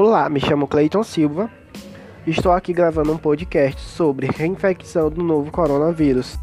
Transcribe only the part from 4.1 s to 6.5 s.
reinfecção do novo coronavírus.